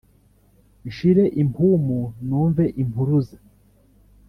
[0.87, 3.37] Nshire impumu numve Impuruza